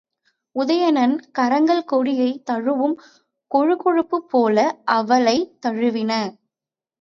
உதயணன் 0.55 1.13
கரங்கள் 1.31 1.83
கொடியைத் 1.83 2.41
தழுவும் 2.49 2.95
கொழுகொழும்பு 3.51 4.19
போல 4.29 4.57
அவளைத் 4.91 5.53
தழுவின. 5.65 6.11